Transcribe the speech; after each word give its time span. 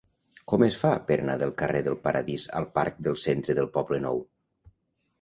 Com 0.53 0.63
es 0.67 0.77
fa 0.83 0.93
per 1.09 1.17
anar 1.25 1.35
del 1.43 1.53
carrer 1.59 1.83
del 1.89 1.99
Paradís 2.09 2.49
al 2.63 2.69
parc 2.81 3.01
del 3.09 3.23
Centre 3.29 3.59
del 3.63 3.73
Poblenou? 3.79 4.23